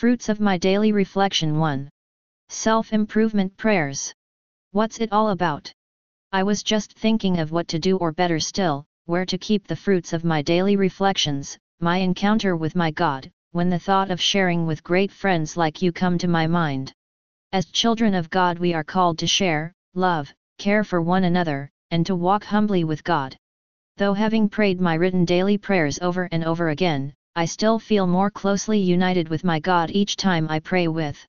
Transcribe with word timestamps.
Fruits 0.00 0.30
of 0.30 0.40
my 0.40 0.56
daily 0.56 0.92
reflection 0.92 1.58
1. 1.58 1.90
Self 2.48 2.94
improvement 2.94 3.54
prayers. 3.58 4.14
What's 4.72 4.98
it 4.98 5.12
all 5.12 5.28
about? 5.28 5.70
I 6.32 6.42
was 6.42 6.62
just 6.62 6.94
thinking 6.94 7.38
of 7.38 7.52
what 7.52 7.68
to 7.68 7.78
do, 7.78 7.98
or 7.98 8.10
better 8.10 8.40
still, 8.40 8.86
where 9.04 9.26
to 9.26 9.36
keep 9.36 9.66
the 9.66 9.76
fruits 9.76 10.14
of 10.14 10.24
my 10.24 10.40
daily 10.40 10.76
reflections, 10.76 11.58
my 11.80 11.98
encounter 11.98 12.56
with 12.56 12.74
my 12.74 12.90
God, 12.90 13.30
when 13.52 13.68
the 13.68 13.78
thought 13.78 14.10
of 14.10 14.22
sharing 14.22 14.66
with 14.66 14.82
great 14.82 15.12
friends 15.12 15.58
like 15.58 15.82
you 15.82 15.92
come 15.92 16.16
to 16.16 16.28
my 16.28 16.46
mind. 16.46 16.94
As 17.52 17.66
children 17.66 18.14
of 18.14 18.30
God, 18.30 18.58
we 18.58 18.72
are 18.72 18.82
called 18.82 19.18
to 19.18 19.26
share, 19.26 19.74
love, 19.92 20.32
care 20.56 20.82
for 20.82 21.02
one 21.02 21.24
another, 21.24 21.68
and 21.90 22.06
to 22.06 22.16
walk 22.16 22.44
humbly 22.44 22.84
with 22.84 23.04
God. 23.04 23.36
Though 23.98 24.14
having 24.14 24.48
prayed 24.48 24.80
my 24.80 24.94
written 24.94 25.26
daily 25.26 25.58
prayers 25.58 25.98
over 26.00 26.26
and 26.32 26.42
over 26.42 26.70
again, 26.70 27.12
I 27.40 27.46
still 27.46 27.78
feel 27.78 28.06
more 28.06 28.30
closely 28.30 28.78
united 28.78 29.30
with 29.30 29.44
my 29.44 29.60
God 29.60 29.90
each 29.92 30.16
time 30.16 30.46
I 30.50 30.58
pray 30.58 30.88
with. 30.88 31.26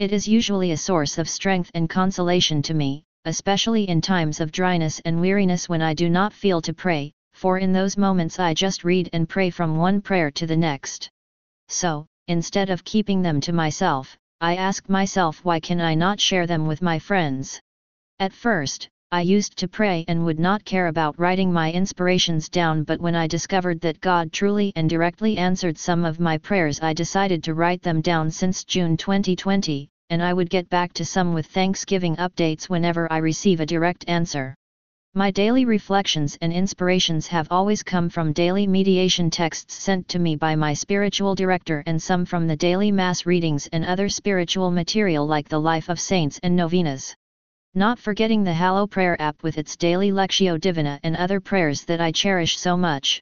It 0.00 0.12
is 0.12 0.26
usually 0.26 0.72
a 0.72 0.76
source 0.76 1.16
of 1.16 1.28
strength 1.28 1.70
and 1.74 1.88
consolation 1.88 2.60
to 2.62 2.74
me, 2.74 3.04
especially 3.24 3.88
in 3.88 4.00
times 4.00 4.40
of 4.40 4.50
dryness 4.50 4.98
and 5.04 5.20
weariness 5.20 5.68
when 5.68 5.80
I 5.80 5.94
do 5.94 6.10
not 6.10 6.32
feel 6.32 6.60
to 6.62 6.74
pray, 6.74 7.12
for 7.34 7.58
in 7.58 7.72
those 7.72 7.96
moments 7.96 8.40
I 8.40 8.52
just 8.52 8.82
read 8.82 9.10
and 9.12 9.28
pray 9.28 9.48
from 9.48 9.76
one 9.76 10.00
prayer 10.00 10.32
to 10.32 10.44
the 10.44 10.56
next. 10.56 11.08
So, 11.68 12.06
instead 12.26 12.68
of 12.68 12.82
keeping 12.82 13.22
them 13.22 13.40
to 13.42 13.52
myself, 13.52 14.18
I 14.40 14.56
ask 14.56 14.88
myself 14.88 15.44
why 15.44 15.60
can 15.60 15.80
I 15.80 15.94
not 15.94 16.18
share 16.18 16.48
them 16.48 16.66
with 16.66 16.82
my 16.82 16.98
friends? 16.98 17.60
At 18.18 18.32
first, 18.32 18.88
I 19.14 19.20
used 19.20 19.56
to 19.58 19.68
pray 19.68 20.04
and 20.08 20.24
would 20.24 20.40
not 20.40 20.64
care 20.64 20.88
about 20.88 21.20
writing 21.20 21.52
my 21.52 21.70
inspirations 21.70 22.48
down 22.48 22.82
but 22.82 23.00
when 23.00 23.14
I 23.14 23.28
discovered 23.28 23.80
that 23.82 24.00
God 24.00 24.32
truly 24.32 24.72
and 24.74 24.90
directly 24.90 25.38
answered 25.38 25.78
some 25.78 26.04
of 26.04 26.18
my 26.18 26.36
prayers 26.36 26.80
I 26.82 26.94
decided 26.94 27.44
to 27.44 27.54
write 27.54 27.80
them 27.80 28.00
down 28.00 28.32
since 28.32 28.64
June 28.64 28.96
2020, 28.96 29.88
and 30.10 30.20
I 30.20 30.32
would 30.32 30.50
get 30.50 30.68
back 30.68 30.92
to 30.94 31.04
some 31.04 31.32
with 31.32 31.46
Thanksgiving 31.46 32.16
updates 32.16 32.68
whenever 32.68 33.06
I 33.08 33.18
receive 33.18 33.60
a 33.60 33.66
direct 33.66 34.04
answer. 34.08 34.56
My 35.14 35.30
daily 35.30 35.64
reflections 35.64 36.36
and 36.40 36.52
inspirations 36.52 37.28
have 37.28 37.46
always 37.52 37.84
come 37.84 38.08
from 38.08 38.32
daily 38.32 38.66
mediation 38.66 39.30
texts 39.30 39.74
sent 39.74 40.08
to 40.08 40.18
me 40.18 40.34
by 40.34 40.56
my 40.56 40.74
spiritual 40.74 41.36
director 41.36 41.84
and 41.86 42.02
some 42.02 42.24
from 42.24 42.48
the 42.48 42.56
daily 42.56 42.90
Mass 42.90 43.26
readings 43.26 43.68
and 43.68 43.84
other 43.84 44.08
spiritual 44.08 44.72
material 44.72 45.24
like 45.24 45.48
the 45.48 45.60
Life 45.60 45.88
of 45.88 46.00
Saints 46.00 46.40
and 46.42 46.56
Novenas. 46.56 47.14
Not 47.76 47.98
forgetting 47.98 48.44
the 48.44 48.52
Hallow 48.52 48.86
Prayer 48.86 49.20
app 49.20 49.42
with 49.42 49.58
its 49.58 49.76
daily 49.76 50.12
Lectio 50.12 50.60
Divina 50.60 51.00
and 51.02 51.16
other 51.16 51.40
prayers 51.40 51.84
that 51.86 52.00
I 52.00 52.12
cherish 52.12 52.56
so 52.56 52.76
much. 52.76 53.20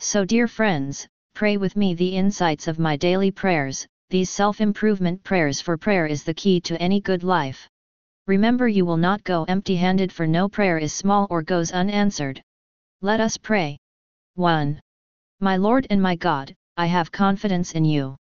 So, 0.00 0.24
dear 0.24 0.48
friends, 0.48 1.06
pray 1.34 1.58
with 1.58 1.76
me 1.76 1.94
the 1.94 2.16
insights 2.16 2.66
of 2.66 2.80
my 2.80 2.96
daily 2.96 3.30
prayers, 3.30 3.86
these 4.10 4.30
self-improvement 4.30 5.22
prayers 5.22 5.60
for 5.60 5.78
prayer 5.78 6.06
is 6.06 6.24
the 6.24 6.34
key 6.34 6.60
to 6.62 6.80
any 6.82 7.00
good 7.00 7.22
life. 7.22 7.68
Remember 8.26 8.66
you 8.66 8.84
will 8.84 8.96
not 8.96 9.22
go 9.22 9.44
empty-handed 9.44 10.10
for 10.10 10.26
no 10.26 10.48
prayer 10.48 10.78
is 10.78 10.92
small 10.92 11.28
or 11.30 11.42
goes 11.42 11.70
unanswered. 11.70 12.42
Let 13.00 13.20
us 13.20 13.36
pray. 13.36 13.78
1. 14.34 14.80
My 15.38 15.56
Lord 15.56 15.86
and 15.90 16.02
my 16.02 16.16
God, 16.16 16.52
I 16.76 16.86
have 16.86 17.12
confidence 17.12 17.72
in 17.72 17.84
you. 17.84 18.16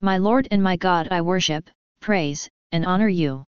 My 0.00 0.16
Lord 0.16 0.48
and 0.50 0.62
my 0.62 0.76
God 0.76 1.08
I 1.10 1.20
worship, 1.20 1.68
praise, 2.00 2.48
and 2.72 2.86
honor 2.86 3.08
you. 3.08 3.44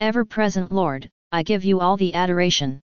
Ever-present 0.00 0.70
Lord, 0.70 1.10
I 1.32 1.42
give 1.42 1.64
you 1.64 1.80
all 1.80 1.96
the 1.96 2.14
adoration. 2.14 2.80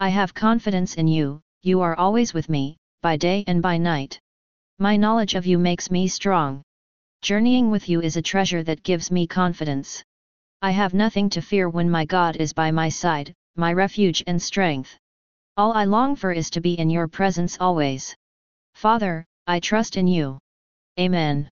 I 0.00 0.08
have 0.08 0.34
confidence 0.34 0.94
in 0.94 1.06
you, 1.06 1.40
you 1.62 1.80
are 1.82 1.94
always 1.94 2.34
with 2.34 2.48
me, 2.48 2.76
by 3.00 3.16
day 3.16 3.44
and 3.46 3.62
by 3.62 3.78
night. 3.78 4.18
My 4.80 4.96
knowledge 4.96 5.36
of 5.36 5.46
you 5.46 5.56
makes 5.56 5.88
me 5.88 6.08
strong. 6.08 6.62
Journeying 7.22 7.70
with 7.70 7.88
you 7.88 8.00
is 8.00 8.16
a 8.16 8.22
treasure 8.22 8.64
that 8.64 8.82
gives 8.82 9.12
me 9.12 9.24
confidence. 9.24 10.02
I 10.60 10.72
have 10.72 10.94
nothing 10.94 11.30
to 11.30 11.40
fear 11.40 11.68
when 11.68 11.88
my 11.88 12.04
God 12.04 12.34
is 12.34 12.52
by 12.52 12.72
my 12.72 12.88
side, 12.88 13.32
my 13.54 13.72
refuge 13.72 14.24
and 14.26 14.42
strength. 14.42 14.98
All 15.56 15.72
I 15.72 15.84
long 15.84 16.16
for 16.16 16.32
is 16.32 16.50
to 16.50 16.60
be 16.60 16.76
in 16.76 16.90
your 16.90 17.06
presence 17.06 17.56
always. 17.60 18.16
Father, 18.74 19.24
I 19.46 19.60
trust 19.60 19.96
in 19.96 20.08
you. 20.08 20.38
Amen. 20.98 21.48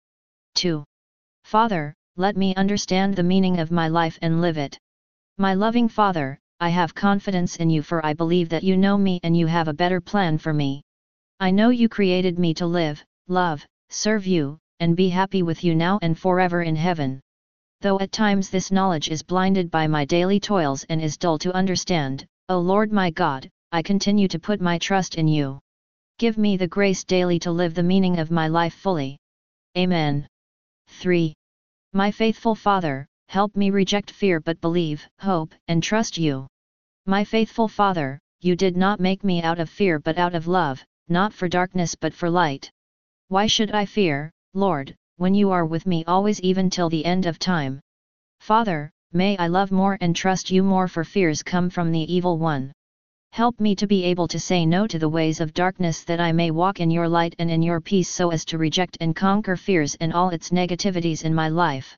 2. 0.54 0.82
Father, 1.44 1.92
let 2.16 2.38
me 2.38 2.54
understand 2.54 3.14
the 3.14 3.22
meaning 3.22 3.60
of 3.60 3.70
my 3.70 3.88
life 3.88 4.18
and 4.22 4.40
live 4.40 4.56
it. 4.56 4.78
My 5.38 5.54
loving 5.54 5.88
Father, 5.88 6.38
I 6.60 6.68
have 6.68 6.94
confidence 6.94 7.56
in 7.56 7.68
you 7.68 7.82
for 7.82 8.06
I 8.06 8.14
believe 8.14 8.48
that 8.50 8.62
you 8.62 8.76
know 8.76 8.96
me 8.96 9.18
and 9.24 9.36
you 9.36 9.48
have 9.48 9.66
a 9.66 9.74
better 9.74 10.00
plan 10.00 10.38
for 10.38 10.52
me. 10.52 10.82
I 11.40 11.50
know 11.50 11.70
you 11.70 11.88
created 11.88 12.38
me 12.38 12.54
to 12.54 12.66
live, 12.66 13.04
love, 13.26 13.66
serve 13.90 14.28
you, 14.28 14.58
and 14.78 14.94
be 14.94 15.08
happy 15.08 15.42
with 15.42 15.64
you 15.64 15.74
now 15.74 15.98
and 16.02 16.16
forever 16.16 16.62
in 16.62 16.76
heaven. 16.76 17.20
Though 17.80 17.98
at 17.98 18.12
times 18.12 18.48
this 18.48 18.70
knowledge 18.70 19.08
is 19.08 19.24
blinded 19.24 19.72
by 19.72 19.88
my 19.88 20.04
daily 20.04 20.38
toils 20.38 20.84
and 20.84 21.02
is 21.02 21.16
dull 21.16 21.38
to 21.38 21.52
understand, 21.52 22.24
O 22.48 22.60
Lord 22.60 22.92
my 22.92 23.10
God, 23.10 23.50
I 23.72 23.82
continue 23.82 24.28
to 24.28 24.38
put 24.38 24.60
my 24.60 24.78
trust 24.78 25.16
in 25.16 25.26
you. 25.26 25.58
Give 26.18 26.38
me 26.38 26.56
the 26.56 26.68
grace 26.68 27.02
daily 27.02 27.40
to 27.40 27.50
live 27.50 27.74
the 27.74 27.82
meaning 27.82 28.20
of 28.20 28.30
my 28.30 28.46
life 28.46 28.74
fully. 28.74 29.18
Amen. 29.76 30.28
3. 30.86 31.34
My 31.92 32.12
faithful 32.12 32.54
Father, 32.54 33.08
help 33.28 33.56
me 33.56 33.70
reject 33.70 34.10
fear 34.10 34.40
but 34.40 34.60
believe, 34.60 35.06
hope, 35.18 35.54
and 35.68 35.82
trust 35.82 36.18
you. 36.18 36.46
My 37.06 37.24
faithful 37.24 37.68
Father, 37.68 38.18
you 38.40 38.56
did 38.56 38.76
not 38.76 39.00
make 39.00 39.24
me 39.24 39.42
out 39.42 39.58
of 39.58 39.68
fear 39.68 39.98
but 39.98 40.18
out 40.18 40.34
of 40.34 40.46
love, 40.46 40.84
not 41.08 41.32
for 41.32 41.48
darkness 41.48 41.94
but 41.94 42.14
for 42.14 42.30
light. 42.30 42.70
Why 43.28 43.46
should 43.46 43.72
I 43.72 43.86
fear, 43.86 44.30
Lord, 44.54 44.94
when 45.16 45.34
you 45.34 45.50
are 45.52 45.64
with 45.64 45.86
me 45.86 46.04
always 46.06 46.40
even 46.40 46.70
till 46.70 46.88
the 46.88 47.04
end 47.04 47.26
of 47.26 47.38
time. 47.38 47.80
Father, 48.40 48.90
may 49.12 49.36
I 49.36 49.46
love 49.46 49.70
more 49.70 49.96
and 50.00 50.14
trust 50.14 50.50
you 50.50 50.62
more 50.62 50.88
for 50.88 51.04
fears 51.04 51.42
come 51.42 51.70
from 51.70 51.92
the 51.92 52.12
evil 52.12 52.36
one. 52.38 52.72
Help 53.32 53.60
me 53.60 53.74
to 53.76 53.86
be 53.86 54.04
able 54.04 54.28
to 54.28 54.40
say 54.40 54.66
no 54.66 54.86
to 54.86 54.98
the 54.98 55.08
ways 55.08 55.40
of 55.40 55.54
darkness 55.54 56.04
that 56.04 56.20
I 56.20 56.32
may 56.32 56.50
walk 56.50 56.80
in 56.80 56.90
your 56.90 57.08
light 57.08 57.34
and 57.38 57.50
in 57.50 57.62
your 57.62 57.80
peace 57.80 58.08
so 58.08 58.30
as 58.30 58.44
to 58.46 58.58
reject 58.58 58.96
and 59.00 59.14
conquer 59.14 59.56
fears 59.56 59.96
and 60.00 60.12
all 60.12 60.30
its 60.30 60.50
negativities 60.50 61.24
in 61.24 61.34
my 61.34 61.48
life. 61.48 61.96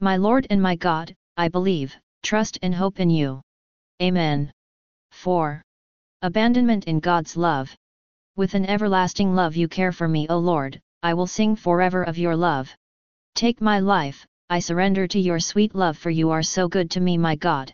My 0.00 0.16
Lord 0.16 0.46
and 0.48 0.62
my 0.62 0.76
God, 0.76 1.12
I 1.36 1.48
believe, 1.48 1.96
trust 2.22 2.56
and 2.62 2.72
hope 2.72 3.00
in 3.00 3.10
you. 3.10 3.40
Amen. 4.00 4.52
4. 5.10 5.60
Abandonment 6.22 6.84
in 6.84 7.00
God's 7.00 7.36
love. 7.36 7.74
With 8.36 8.54
an 8.54 8.64
everlasting 8.66 9.34
love 9.34 9.56
you 9.56 9.66
care 9.66 9.90
for 9.90 10.06
me, 10.06 10.28
O 10.28 10.38
Lord, 10.38 10.80
I 11.02 11.14
will 11.14 11.26
sing 11.26 11.56
forever 11.56 12.04
of 12.04 12.16
your 12.16 12.36
love. 12.36 12.72
Take 13.34 13.60
my 13.60 13.80
life, 13.80 14.24
I 14.48 14.60
surrender 14.60 15.08
to 15.08 15.18
your 15.18 15.40
sweet 15.40 15.74
love 15.74 15.98
for 15.98 16.10
you 16.10 16.30
are 16.30 16.44
so 16.44 16.68
good 16.68 16.92
to 16.92 17.00
me 17.00 17.18
my 17.18 17.34
God. 17.34 17.72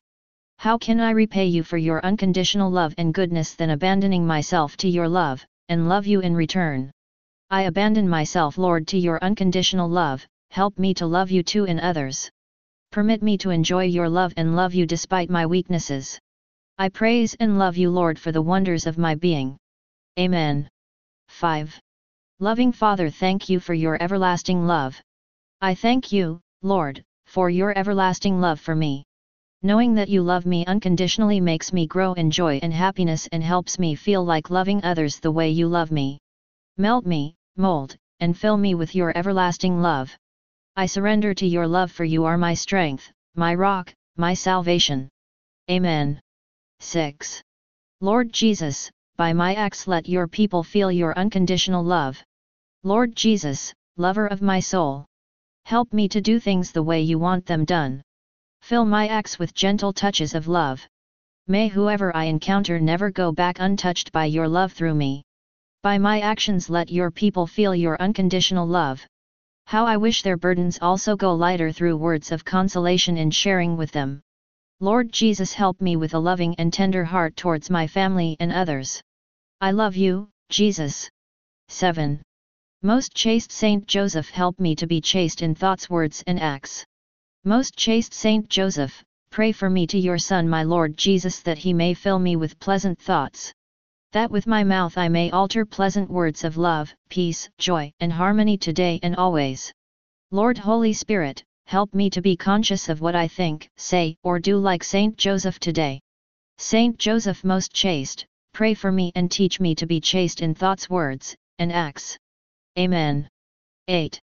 How 0.57 0.79
can 0.79 1.01
I 1.01 1.11
repay 1.11 1.45
you 1.45 1.63
for 1.63 1.77
your 1.77 2.03
unconditional 2.07 2.71
love 2.71 2.95
and 2.97 3.13
goodness 3.13 3.55
than 3.55 3.69
abandoning 3.69 4.27
myself 4.27 4.79
to 4.79 4.89
your 4.89 5.09
love, 5.09 5.45
and 5.69 5.91
love 5.91 6.07
you 6.07 6.21
in 6.21 6.35
return? 6.35 6.91
I 7.51 7.63
abandon 7.65 8.09
myself 8.09 8.57
Lord 8.57 8.87
to 8.89 8.99
your 8.99 9.23
unconditional 9.23 9.91
love, 9.91 10.27
help 10.55 10.79
me 10.79 10.95
to 10.95 11.05
love 11.05 11.33
you 11.33 11.43
too 11.43 11.65
in 11.65 11.81
others. 11.81 12.31
Permit 12.93 13.25
me 13.25 13.37
to 13.39 13.51
enjoy 13.51 13.87
your 13.87 14.09
love 14.09 14.33
and 14.37 14.55
love 14.55 14.73
you 14.73 14.87
despite 14.87 15.29
my 15.29 15.45
weaknesses. 15.45 16.17
I 16.79 16.91
praise 16.91 17.35
and 17.41 17.59
love 17.59 17.77
you 17.77 17.91
Lord 17.91 18.21
for 18.21 18.31
the 18.31 18.41
wonders 18.41 18.87
of 18.87 18.97
my 18.97 19.17
being. 19.17 19.57
Amen. 20.17 20.69
5. 21.27 21.81
Loving 22.39 22.71
Father 22.71 23.11
thank 23.11 23.49
you 23.49 23.59
for 23.59 23.75
your 23.75 24.01
everlasting 24.01 24.65
love. 24.65 24.95
I 25.61 25.75
thank 25.75 26.13
you, 26.13 26.39
Lord, 26.63 27.03
for 27.27 27.51
your 27.51 27.77
everlasting 27.77 28.41
love 28.41 28.61
for 28.61 28.77
me. 28.77 29.03
Knowing 29.63 29.95
that 29.95 30.09
you 30.09 30.23
love 30.23 30.47
me 30.47 30.65
unconditionally 30.67 31.41
makes 31.41 31.73
me 31.73 31.89
grow 31.89 32.13
in 32.13 32.31
joy 32.31 32.61
and 32.63 32.73
happiness 32.73 33.27
and 33.33 33.43
helps 33.43 33.77
me 33.81 33.97
feel 33.97 34.25
like 34.25 34.51
loving 34.51 34.85
others 34.85 35.19
the 35.19 35.33
way 35.33 35.51
you 35.51 35.67
love 35.67 35.91
me. 35.91 36.21
Melt 36.77 37.05
me, 37.05 37.35
mold, 37.57 37.97
and 38.21 38.39
fill 38.39 38.57
me 38.57 38.77
with 38.77 38.95
your 38.95 39.17
everlasting 39.19 39.83
love. 39.83 40.17
I 40.77 40.87
surrender 40.87 41.35
to 41.35 41.47
your 41.47 41.69
love 41.69 41.93
for 41.93 42.05
you 42.05 42.25
are 42.25 42.37
my 42.37 42.55
strength, 42.55 43.09
my 43.37 43.55
rock, 43.55 43.95
my 44.17 44.35
salvation. 44.35 45.09
Amen. 45.71 46.21
6. 46.81 47.41
Lord 48.01 48.33
Jesus, 48.33 48.91
by 49.17 49.33
my 49.33 49.55
acts 49.55 49.87
let 49.87 50.09
your 50.09 50.27
people 50.27 50.65
feel 50.65 50.91
your 50.91 51.17
unconditional 51.17 51.85
love. 51.85 52.21
Lord 52.83 53.15
Jesus, 53.15 53.73
lover 53.97 54.27
of 54.27 54.43
my 54.43 54.59
soul. 54.59 55.07
Help 55.65 55.93
me 55.93 56.09
to 56.09 56.21
do 56.21 56.41
things 56.41 56.73
the 56.73 56.83
way 56.83 57.03
you 57.03 57.21
want 57.21 57.47
them 57.47 57.65
done. 57.65 58.03
Fill 58.63 58.85
my 58.85 59.07
acts 59.07 59.39
with 59.39 59.55
gentle 59.55 59.93
touches 59.93 60.35
of 60.35 60.49
love. 60.49 60.85
May 61.47 61.69
whoever 61.69 62.15
I 62.17 62.25
encounter 62.25 62.81
never 62.81 63.13
go 63.13 63.31
back 63.31 63.61
untouched 63.61 64.11
by 64.11 64.25
your 64.25 64.49
love 64.49 64.73
through 64.73 64.97
me. 64.97 65.23
By 65.85 65.99
my 65.99 66.19
actions 66.19 66.69
let 66.69 66.91
your 66.91 67.13
people 67.13 67.47
feel 67.47 67.77
your 67.77 67.97
unconditional 68.03 68.67
love. 68.67 69.07
How 69.67 69.87
I 69.87 69.97
wish 69.97 70.23
their 70.23 70.37
burdens 70.37 70.79
also 70.81 71.17
go 71.17 71.35
lighter 71.35 71.73
through 71.73 71.97
words 71.97 72.31
of 72.31 72.45
consolation 72.45 73.17
in 73.17 73.31
sharing 73.31 73.77
with 73.77 73.91
them. 73.93 74.21
Lord 74.81 75.13
Jesus 75.13 75.53
help 75.55 75.81
me 75.81 75.97
with 75.97 76.15
a 76.15 76.19
loving 76.19 76.55
and 76.57 76.73
tender 76.73 77.05
heart 77.05 77.37
towards 77.37 77.71
my 77.71 77.87
family 77.87 78.37
and 78.41 78.53
others. 78.53 79.01
I 79.61 79.71
love 79.71 79.97
you, 79.97 80.29
Jesus. 80.51 81.09
7. 81.69 82.23
Most 82.83 83.15
chaste 83.15 83.51
Saint 83.51 83.87
Joseph 83.87 84.29
help 84.29 84.61
me 84.61 84.75
to 84.77 84.87
be 84.87 85.01
chaste 85.01 85.41
in 85.41 85.55
thoughts 85.55 85.89
words 85.89 86.23
and 86.27 86.39
acts. 86.39 86.85
Most 87.45 87.77
chaste 87.77 88.13
Saint 88.13 88.49
Joseph, 88.49 89.03
pray 89.31 89.53
for 89.53 89.71
me 89.71 89.87
to 89.87 89.99
your 89.99 90.19
Son 90.19 90.49
my 90.49 90.63
Lord 90.65 90.97
Jesus 90.97 91.41
that 91.41 91.59
he 91.59 91.73
may 91.73 91.95
fill 91.95 92.19
me 92.19 92.37
with 92.37 92.59
pleasant 92.59 92.99
thoughts. 92.99 93.53
That 94.15 94.31
with 94.31 94.47
my 94.47 94.63
mouth 94.63 94.97
I 94.97 95.09
may 95.09 95.33
alter 95.33 95.67
pleasant 95.67 96.09
words 96.09 96.45
of 96.45 96.57
love, 96.57 96.95
peace, 97.09 97.51
joy, 97.59 97.93
and 97.99 98.13
harmony 98.13 98.57
today 98.57 99.01
and 99.03 99.17
always. 99.17 99.73
Lord 100.31 100.57
Holy 100.57 100.93
Spirit, 100.93 101.43
help 101.67 101.93
me 101.93 102.11
to 102.11 102.23
be 102.23 102.37
conscious 102.37 102.89
of 102.89 103.01
what 103.01 103.17
I 103.17 103.27
think, 103.27 103.69
say, 103.77 104.17
or 104.23 104.39
do 104.39 104.57
like 104.57 104.85
Saint 104.85 105.17
Joseph 105.17 105.59
today. 105.59 105.99
Saint 106.59 106.97
Joseph 106.97 107.43
most 107.43 107.73
chaste, 107.75 108.25
pray 108.53 108.73
for 108.73 108.93
me 108.93 109.11
and 109.17 109.33
teach 109.33 109.59
me 109.59 109.75
to 109.75 109.85
be 109.85 110.01
chaste 110.01 110.43
in 110.43 110.55
thoughts 110.55 110.89
words, 110.89 111.35
and 111.59 111.73
acts. 111.73 112.17
Amen. 112.79 113.29
8. 113.89 114.21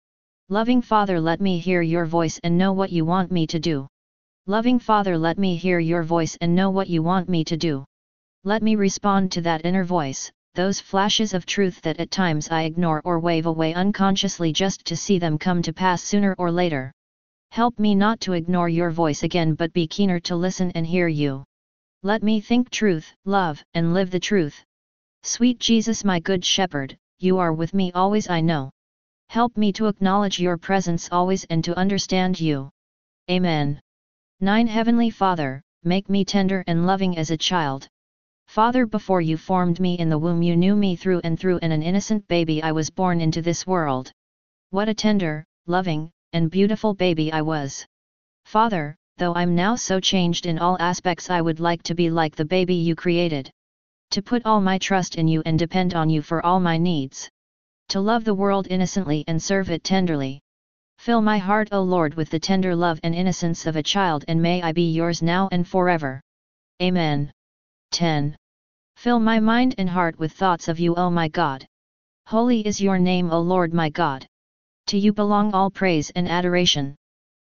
Loving 0.48 0.80
Father 0.80 1.20
let 1.20 1.42
me 1.42 1.58
hear 1.58 1.82
your 1.82 2.06
voice 2.06 2.40
and 2.42 2.56
know 2.56 2.72
what 2.72 2.90
you 2.90 3.04
want 3.04 3.30
me 3.30 3.46
to 3.48 3.60
do. 3.60 3.86
Loving 4.46 4.78
Father 4.78 5.18
let 5.18 5.36
me 5.36 5.56
hear 5.56 5.78
your 5.78 6.02
voice 6.02 6.38
and 6.40 6.56
know 6.56 6.70
what 6.70 6.88
you 6.88 7.02
want 7.02 7.28
me 7.28 7.44
to 7.44 7.58
do. 7.58 7.84
Let 8.46 8.62
me 8.62 8.76
respond 8.76 9.32
to 9.32 9.40
that 9.40 9.64
inner 9.64 9.84
voice, 9.84 10.30
those 10.54 10.78
flashes 10.78 11.32
of 11.32 11.46
truth 11.46 11.80
that 11.80 11.98
at 11.98 12.10
times 12.10 12.50
I 12.50 12.64
ignore 12.64 13.00
or 13.02 13.18
wave 13.18 13.46
away 13.46 13.72
unconsciously 13.72 14.52
just 14.52 14.84
to 14.84 14.96
see 14.96 15.18
them 15.18 15.38
come 15.38 15.62
to 15.62 15.72
pass 15.72 16.02
sooner 16.02 16.34
or 16.36 16.50
later. 16.50 16.92
Help 17.52 17.78
me 17.78 17.94
not 17.94 18.20
to 18.20 18.34
ignore 18.34 18.68
your 18.68 18.90
voice 18.90 19.22
again 19.22 19.54
but 19.54 19.72
be 19.72 19.86
keener 19.86 20.20
to 20.20 20.36
listen 20.36 20.70
and 20.72 20.86
hear 20.86 21.08
you. 21.08 21.42
Let 22.02 22.22
me 22.22 22.38
think 22.38 22.68
truth, 22.68 23.10
love, 23.24 23.64
and 23.72 23.94
live 23.94 24.10
the 24.10 24.20
truth. 24.20 24.62
Sweet 25.22 25.58
Jesus 25.58 26.04
my 26.04 26.20
good 26.20 26.44
shepherd, 26.44 26.98
you 27.20 27.38
are 27.38 27.54
with 27.54 27.72
me 27.72 27.92
always 27.92 28.28
I 28.28 28.42
know. 28.42 28.72
Help 29.30 29.56
me 29.56 29.72
to 29.72 29.86
acknowledge 29.86 30.38
your 30.38 30.58
presence 30.58 31.08
always 31.10 31.44
and 31.44 31.64
to 31.64 31.78
understand 31.78 32.38
you. 32.38 32.68
Amen. 33.30 33.80
9 34.40 34.66
Heavenly 34.66 35.08
Father, 35.08 35.62
make 35.82 36.10
me 36.10 36.26
tender 36.26 36.62
and 36.66 36.86
loving 36.86 37.16
as 37.16 37.30
a 37.30 37.38
child. 37.38 37.88
Father 38.54 38.86
before 38.86 39.20
you 39.20 39.36
formed 39.36 39.80
me 39.80 39.98
in 39.98 40.08
the 40.08 40.16
womb 40.16 40.40
you 40.40 40.56
knew 40.56 40.76
me 40.76 40.94
through 40.94 41.20
and 41.24 41.36
through 41.36 41.58
and 41.60 41.72
an 41.72 41.82
innocent 41.82 42.28
baby 42.28 42.62
I 42.62 42.70
was 42.70 42.88
born 42.88 43.20
into 43.20 43.42
this 43.42 43.66
world. 43.66 44.12
What 44.70 44.88
a 44.88 44.94
tender, 44.94 45.44
loving, 45.66 46.12
and 46.32 46.52
beautiful 46.52 46.94
baby 46.94 47.32
I 47.32 47.42
was. 47.42 47.84
Father, 48.44 48.94
though 49.16 49.34
I'm 49.34 49.56
now 49.56 49.74
so 49.74 49.98
changed 49.98 50.46
in 50.46 50.60
all 50.60 50.76
aspects 50.78 51.30
I 51.30 51.40
would 51.40 51.58
like 51.58 51.82
to 51.82 51.96
be 51.96 52.10
like 52.10 52.36
the 52.36 52.44
baby 52.44 52.76
you 52.76 52.94
created. 52.94 53.50
To 54.10 54.22
put 54.22 54.46
all 54.46 54.60
my 54.60 54.78
trust 54.78 55.16
in 55.16 55.26
you 55.26 55.42
and 55.44 55.58
depend 55.58 55.94
on 55.94 56.08
you 56.08 56.22
for 56.22 56.46
all 56.46 56.60
my 56.60 56.78
needs. 56.78 57.28
To 57.88 57.98
love 58.00 58.22
the 58.22 58.34
world 58.34 58.68
innocently 58.70 59.24
and 59.26 59.42
serve 59.42 59.68
it 59.68 59.82
tenderly. 59.82 60.40
Fill 60.98 61.22
my 61.22 61.38
heart 61.38 61.70
O 61.72 61.82
Lord 61.82 62.14
with 62.14 62.30
the 62.30 62.38
tender 62.38 62.76
love 62.76 63.00
and 63.02 63.16
innocence 63.16 63.66
of 63.66 63.74
a 63.74 63.82
child 63.82 64.24
and 64.28 64.40
may 64.40 64.62
I 64.62 64.70
be 64.70 64.92
yours 64.92 65.22
now 65.22 65.48
and 65.50 65.66
forever. 65.66 66.20
Amen. 66.80 67.32
10. 67.90 68.36
Fill 69.04 69.20
my 69.20 69.38
mind 69.38 69.74
and 69.76 69.90
heart 69.90 70.18
with 70.18 70.32
thoughts 70.32 70.66
of 70.66 70.80
you 70.80 70.94
O 70.94 71.10
my 71.10 71.28
God. 71.28 71.66
Holy 72.24 72.66
is 72.66 72.80
your 72.80 72.98
name 72.98 73.30
O 73.30 73.38
Lord 73.38 73.74
my 73.74 73.90
God. 73.90 74.26
To 74.86 74.98
you 74.98 75.12
belong 75.12 75.52
all 75.52 75.70
praise 75.70 76.08
and 76.16 76.26
adoration. 76.26 76.96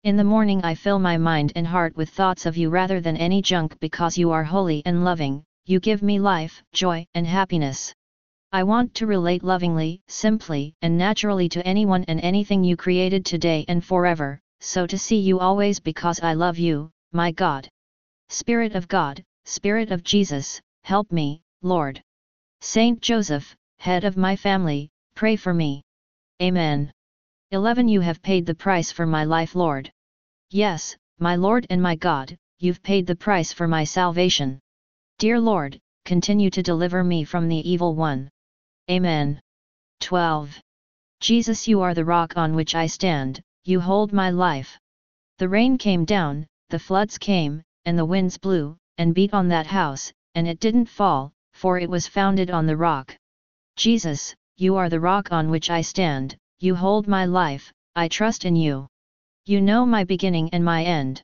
In 0.04 0.18
the 0.18 0.24
morning 0.24 0.64
I 0.64 0.74
fill 0.74 0.98
my 0.98 1.16
mind 1.16 1.54
and 1.56 1.68
heart 1.68 1.96
with 1.96 2.10
thoughts 2.10 2.48
of 2.48 2.58
you 2.58 2.72
rather 2.72 3.02
than 3.02 3.18
any 3.18 3.44
junk 3.44 3.80
because 3.80 4.18
you 4.18 4.32
are 4.32 4.44
holy 4.44 4.82
and 4.88 5.06
loving, 5.06 5.44
you 5.68 5.80
give 5.80 6.02
me 6.02 6.18
life, 6.18 6.64
joy, 6.74 7.06
and 7.14 7.28
happiness. 7.28 7.94
I 8.52 8.64
want 8.64 8.96
to 8.96 9.06
relate 9.06 9.44
lovingly, 9.44 10.02
simply, 10.08 10.74
and 10.82 10.98
naturally 10.98 11.50
to 11.50 11.68
anyone 11.68 12.04
and 12.08 12.20
anything 12.22 12.64
you 12.64 12.76
created 12.76 13.28
today 13.28 13.64
and 13.68 13.86
forever, 13.86 14.40
so 14.60 14.88
to 14.88 14.98
see 14.98 15.20
you 15.20 15.38
always 15.40 15.80
because 15.80 16.20
I 16.20 16.34
love 16.34 16.58
you, 16.58 16.90
my 17.12 17.30
God. 17.32 17.70
Spirit 18.30 18.74
of 18.74 18.88
God, 18.88 19.24
Spirit 19.46 19.92
of 19.92 20.04
Jesus, 20.04 20.60
help 20.84 21.12
me, 21.12 21.43
Lord. 21.64 22.04
Saint 22.60 23.02
Joseph, 23.02 23.56
head 23.78 24.04
of 24.04 24.18
my 24.18 24.36
family, 24.36 24.90
pray 25.16 25.38
for 25.38 25.54
me. 25.54 25.82
Amen. 26.42 26.92
11 27.52 27.88
You 27.88 28.02
have 28.02 28.22
paid 28.22 28.46
the 28.46 28.54
price 28.54 28.92
for 28.92 29.06
my 29.06 29.24
life, 29.24 29.56
Lord. 29.56 29.90
Yes, 30.50 30.98
my 31.20 31.38
Lord 31.38 31.66
and 31.70 31.82
my 31.82 31.96
God, 31.96 32.38
you've 32.60 32.84
paid 32.84 33.08
the 33.08 33.16
price 33.16 33.54
for 33.54 33.68
my 33.68 33.86
salvation. 33.86 34.60
Dear 35.20 35.40
Lord, 35.40 35.80
continue 36.04 36.50
to 36.50 36.62
deliver 36.62 37.02
me 37.02 37.24
from 37.24 37.48
the 37.48 37.70
evil 37.70 37.96
one. 37.96 38.30
Amen. 38.92 39.40
12. 40.02 40.60
Jesus, 41.22 41.68
you 41.68 41.80
are 41.80 41.94
the 41.94 42.04
rock 42.04 42.36
on 42.36 42.56
which 42.56 42.76
I 42.76 42.88
stand, 42.88 43.42
you 43.64 43.80
hold 43.80 44.12
my 44.12 44.32
life. 44.32 44.78
The 45.38 45.48
rain 45.48 45.78
came 45.78 46.04
down, 46.04 46.46
the 46.70 46.80
floods 46.80 47.18
came, 47.18 47.64
and 47.86 47.98
the 47.98 48.04
winds 48.04 48.38
blew, 48.38 48.76
and 48.98 49.16
beat 49.16 49.34
on 49.34 49.48
that 49.48 49.68
house, 49.68 50.12
and 50.36 50.46
it 50.48 50.60
didn't 50.60 50.88
fall, 50.88 51.32
for 51.54 51.80
it 51.80 51.90
was 51.90 52.08
founded 52.08 52.52
on 52.52 52.66
the 52.66 52.78
rock. 52.78 53.16
Jesus, 53.76 54.36
you 54.58 54.76
are 54.76 54.90
the 54.90 55.00
rock 55.00 55.32
on 55.32 55.50
which 55.50 55.70
I 55.70 55.82
stand, 55.82 56.36
you 56.60 56.76
hold 56.76 57.08
my 57.08 57.26
life, 57.26 57.72
I 57.96 58.08
trust 58.08 58.46
in 58.46 58.56
you. 58.56 58.88
You 59.46 59.62
know 59.62 59.86
my 59.86 60.04
beginning 60.04 60.50
and 60.52 60.64
my 60.64 60.84
end. 60.84 61.22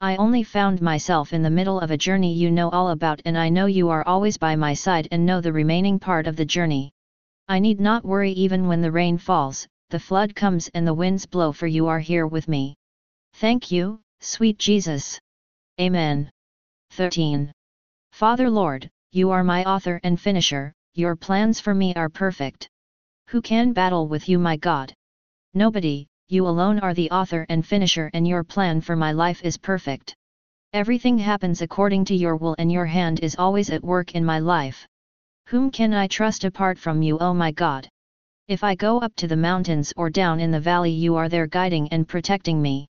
I 0.00 0.16
only 0.16 0.42
found 0.42 0.82
myself 0.82 1.32
in 1.32 1.42
the 1.42 1.50
middle 1.50 1.78
of 1.78 1.92
a 1.92 1.96
journey 1.96 2.34
you 2.34 2.50
know 2.50 2.70
all 2.70 2.90
about 2.90 3.22
and 3.24 3.38
I 3.38 3.50
know 3.50 3.66
you 3.66 3.88
are 3.90 4.04
always 4.04 4.36
by 4.36 4.56
my 4.56 4.74
side 4.74 5.06
and 5.12 5.24
know 5.24 5.40
the 5.40 5.52
remaining 5.52 6.00
part 6.00 6.26
of 6.26 6.34
the 6.34 6.44
journey. 6.44 6.92
I 7.46 7.60
need 7.60 7.78
not 7.78 8.04
worry 8.04 8.32
even 8.32 8.66
when 8.66 8.80
the 8.80 8.90
rain 8.90 9.16
falls, 9.16 9.68
the 9.90 10.00
flood 10.00 10.34
comes 10.34 10.68
and 10.74 10.86
the 10.86 10.94
winds 10.94 11.26
blow 11.26 11.52
for 11.52 11.66
you 11.66 11.86
are 11.86 12.00
here 12.00 12.26
with 12.26 12.48
me. 12.48 12.74
Thank 13.34 13.70
you, 13.70 14.00
sweet 14.20 14.58
Jesus. 14.58 15.20
Amen. 15.80 16.30
13. 16.90 17.52
Father 18.10 18.50
Lord, 18.50 18.90
you 19.14 19.30
are 19.30 19.44
my 19.44 19.62
author 19.64 20.00
and 20.04 20.18
finisher, 20.18 20.72
your 20.94 21.14
plans 21.14 21.60
for 21.60 21.74
me 21.74 21.92
are 21.94 22.08
perfect. 22.08 22.66
Who 23.28 23.42
can 23.42 23.74
battle 23.74 24.08
with 24.08 24.26
you 24.26 24.38
my 24.38 24.56
God? 24.56 24.94
Nobody, 25.52 26.06
you 26.28 26.46
alone 26.46 26.78
are 26.78 26.94
the 26.94 27.10
author 27.10 27.44
and 27.50 27.66
finisher 27.66 28.10
and 28.14 28.26
your 28.26 28.42
plan 28.42 28.80
for 28.80 28.96
my 28.96 29.12
life 29.12 29.42
is 29.44 29.58
perfect. 29.58 30.14
Everything 30.72 31.18
happens 31.18 31.60
according 31.60 32.06
to 32.06 32.16
your 32.16 32.36
will 32.36 32.56
and 32.58 32.72
your 32.72 32.86
hand 32.86 33.20
is 33.20 33.36
always 33.36 33.68
at 33.68 33.84
work 33.84 34.14
in 34.14 34.24
my 34.24 34.38
life. 34.38 34.86
Whom 35.48 35.70
can 35.70 35.92
I 35.92 36.06
trust 36.06 36.44
apart 36.44 36.78
from 36.78 37.02
you 37.02 37.18
O 37.18 37.26
oh 37.26 37.34
my 37.34 37.52
God? 37.52 37.86
If 38.48 38.64
I 38.64 38.74
go 38.74 38.98
up 38.98 39.14
to 39.16 39.28
the 39.28 39.36
mountains 39.36 39.92
or 39.94 40.08
down 40.08 40.40
in 40.40 40.50
the 40.50 40.58
valley 40.58 40.90
you 40.90 41.16
are 41.16 41.28
there 41.28 41.46
guiding 41.46 41.86
and 41.90 42.08
protecting 42.08 42.62
me. 42.62 42.86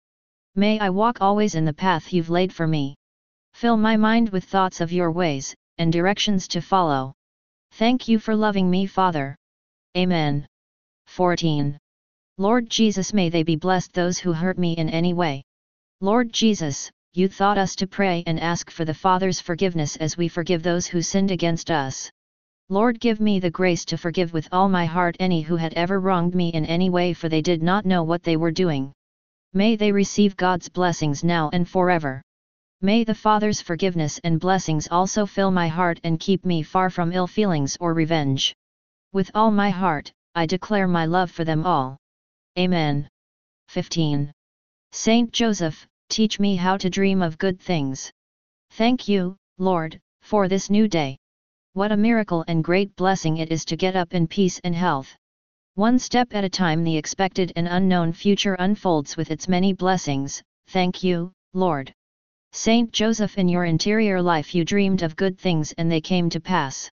May 0.54 0.78
I 0.78 0.90
walk 0.90 1.18
always 1.20 1.56
in 1.56 1.64
the 1.64 1.74
path 1.74 2.12
you've 2.12 2.30
laid 2.30 2.52
for 2.52 2.68
me. 2.68 2.94
Fill 3.54 3.76
my 3.76 3.96
mind 3.96 4.30
with 4.30 4.44
thoughts 4.44 4.80
of 4.80 4.92
your 4.92 5.10
ways, 5.10 5.56
and 5.82 5.92
directions 5.92 6.46
to 6.46 6.60
follow. 6.62 7.12
Thank 7.72 8.06
you 8.06 8.20
for 8.20 8.36
loving 8.36 8.70
me 8.70 8.86
Father. 8.86 9.36
Amen. 9.96 10.46
14. 11.08 11.76
Lord 12.38 12.70
Jesus 12.70 13.12
may 13.12 13.28
they 13.28 13.42
be 13.42 13.56
blessed 13.56 13.92
those 13.92 14.18
who 14.18 14.32
hurt 14.32 14.58
me 14.58 14.74
in 14.74 14.88
any 14.88 15.12
way. 15.12 15.42
Lord 16.00 16.32
Jesus, 16.32 16.88
you 17.14 17.28
taught 17.28 17.58
us 17.58 17.74
to 17.76 17.88
pray 17.88 18.22
and 18.26 18.38
ask 18.38 18.70
for 18.70 18.84
the 18.84 18.94
Father's 18.94 19.40
forgiveness 19.40 19.96
as 19.96 20.16
we 20.16 20.28
forgive 20.28 20.62
those 20.62 20.86
who 20.86 21.02
sinned 21.02 21.32
against 21.32 21.70
us. 21.70 22.10
Lord 22.68 23.00
give 23.00 23.20
me 23.20 23.40
the 23.40 23.50
grace 23.50 23.84
to 23.86 23.98
forgive 23.98 24.32
with 24.32 24.48
all 24.52 24.68
my 24.68 24.86
heart 24.86 25.16
any 25.18 25.42
who 25.42 25.56
had 25.56 25.74
ever 25.74 25.98
wronged 25.98 26.34
me 26.34 26.50
in 26.50 26.64
any 26.64 26.90
way 26.90 27.12
for 27.12 27.28
they 27.28 27.42
did 27.42 27.60
not 27.60 27.84
know 27.84 28.04
what 28.04 28.22
they 28.22 28.36
were 28.36 28.52
doing. 28.52 28.92
May 29.52 29.74
they 29.74 29.90
receive 29.90 30.36
God's 30.36 30.68
blessings 30.68 31.24
now 31.24 31.50
and 31.52 31.68
forever. 31.68 32.22
May 32.84 33.04
the 33.04 33.14
Father's 33.14 33.60
forgiveness 33.60 34.18
and 34.24 34.40
blessings 34.40 34.88
also 34.90 35.24
fill 35.24 35.52
my 35.52 35.68
heart 35.68 36.00
and 36.02 36.18
keep 36.18 36.44
me 36.44 36.64
far 36.64 36.90
from 36.90 37.12
ill 37.12 37.28
feelings 37.28 37.76
or 37.78 37.94
revenge. 37.94 38.56
With 39.12 39.30
all 39.34 39.52
my 39.52 39.70
heart, 39.70 40.12
I 40.34 40.46
declare 40.46 40.88
my 40.88 41.06
love 41.06 41.30
for 41.30 41.44
them 41.44 41.64
all. 41.64 41.96
Amen. 42.58 43.08
15. 43.68 44.32
Saint 44.90 45.32
Joseph, 45.32 45.86
teach 46.08 46.40
me 46.40 46.56
how 46.56 46.76
to 46.76 46.90
dream 46.90 47.22
of 47.22 47.38
good 47.38 47.60
things. 47.60 48.10
Thank 48.70 49.06
you, 49.06 49.36
Lord, 49.58 50.00
for 50.20 50.48
this 50.48 50.68
new 50.68 50.88
day. 50.88 51.18
What 51.74 51.92
a 51.92 51.96
miracle 51.96 52.44
and 52.48 52.64
great 52.64 52.96
blessing 52.96 53.36
it 53.36 53.52
is 53.52 53.64
to 53.66 53.76
get 53.76 53.94
up 53.94 54.12
in 54.12 54.26
peace 54.26 54.58
and 54.64 54.74
health. 54.74 55.14
One 55.76 56.00
step 56.00 56.34
at 56.34 56.42
a 56.42 56.50
time 56.50 56.82
the 56.82 56.96
expected 56.96 57.52
and 57.54 57.68
unknown 57.68 58.12
future 58.12 58.54
unfolds 58.54 59.16
with 59.16 59.30
its 59.30 59.46
many 59.46 59.72
blessings, 59.72 60.42
thank 60.66 61.04
you, 61.04 61.32
Lord. 61.54 61.94
Saint 62.54 62.92
Joseph 62.92 63.38
in 63.38 63.48
your 63.48 63.64
interior 63.64 64.20
life 64.20 64.54
you 64.54 64.62
dreamed 64.62 65.02
of 65.02 65.16
good 65.16 65.38
things 65.38 65.72
and 65.72 65.90
they 65.90 66.02
came 66.02 66.28
to 66.28 66.40
pass. 66.40 66.90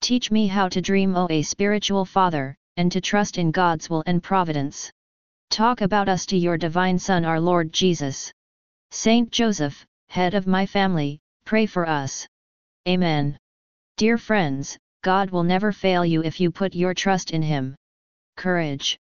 Teach 0.00 0.30
me 0.30 0.46
how 0.46 0.68
to 0.68 0.80
dream 0.80 1.14
O 1.14 1.26
a 1.28 1.42
spiritual 1.42 2.06
father, 2.06 2.56
and 2.78 2.90
to 2.90 3.02
trust 3.02 3.36
in 3.36 3.50
God's 3.50 3.90
will 3.90 4.02
and 4.06 4.22
providence. 4.22 4.90
Talk 5.50 5.82
about 5.82 6.08
us 6.08 6.24
to 6.26 6.38
your 6.38 6.56
divine 6.56 6.98
Son 6.98 7.24
our 7.24 7.38
Lord 7.38 7.72
Jesus. 7.72 8.32
Saint 8.90 9.30
Joseph, 9.30 9.86
head 10.08 10.34
of 10.34 10.46
my 10.46 10.64
family, 10.64 11.20
pray 11.44 11.66
for 11.66 11.86
us. 11.86 12.26
Amen. 12.88 13.38
Dear 13.98 14.18
friends, 14.18 14.78
God 15.02 15.30
will 15.30 15.44
never 15.44 15.70
fail 15.70 16.04
you 16.04 16.24
if 16.24 16.40
you 16.40 16.50
put 16.50 16.74
your 16.74 16.94
trust 16.94 17.30
in 17.30 17.42
Him. 17.42 17.76
courage. 18.36 18.98